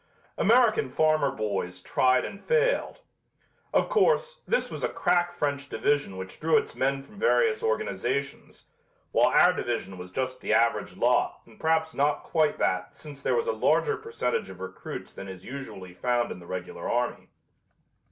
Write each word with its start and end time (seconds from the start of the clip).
American 0.35 0.89
farmer 0.89 1.29
boys 1.29 1.79
tried 1.79 2.25
and 2.25 2.43
failed. 2.43 3.01
Of 3.71 3.87
course, 3.87 4.41
this 4.47 4.71
was 4.71 4.83
a 4.83 4.89
crack 4.89 5.31
French 5.31 5.69
division 5.69 6.17
which 6.17 6.39
drew 6.39 6.57
its 6.57 6.73
men 6.73 7.03
from 7.03 7.19
various 7.19 7.61
organizations, 7.61 8.65
while 9.11 9.27
our 9.27 9.53
division 9.53 9.99
was 9.99 10.09
just 10.09 10.41
the 10.41 10.53
average 10.53 10.97
lot 10.97 11.41
and 11.45 11.59
perhaps 11.59 11.93
not 11.93 12.23
quite 12.23 12.57
that 12.57 12.95
since 12.95 13.21
there 13.21 13.35
was 13.35 13.45
a 13.45 13.51
larger 13.51 13.95
percentage 13.95 14.49
of 14.49 14.59
recruits 14.59 15.13
than 15.13 15.27
is 15.27 15.45
usually 15.45 15.93
found 15.93 16.31
in 16.31 16.39
the 16.39 16.47
regular 16.47 16.89
army. 16.89 17.29